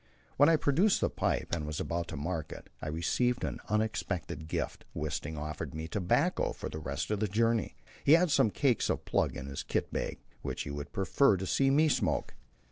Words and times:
When 0.35 0.49
I 0.49 0.55
produced 0.55 1.03
my 1.03 1.09
pipe 1.09 1.53
and 1.53 1.67
was 1.67 1.79
about 1.79 2.07
to 2.07 2.17
mark 2.17 2.51
it, 2.51 2.71
I 2.81 2.87
received 2.87 3.43
an 3.43 3.59
unexpected 3.69 4.47
gift 4.47 4.83
Wisting 4.95 5.37
offered 5.37 5.75
me 5.75 5.87
tobacco 5.87 6.53
for 6.53 6.69
the 6.69 6.79
rest 6.79 7.11
of 7.11 7.19
the 7.19 7.27
journey. 7.27 7.75
He 8.03 8.13
had 8.13 8.31
some 8.31 8.49
cakes 8.49 8.89
of 8.89 9.05
plug 9.05 9.37
in 9.37 9.45
his 9.45 9.61
kit 9.61 9.93
bag, 9.93 10.17
which 10.41 10.63
he 10.63 10.71
would 10.71 10.91
prefer 10.91 11.37
to 11.37 11.45
see 11.45 11.69
me 11.69 11.87
smoke. 11.87 12.33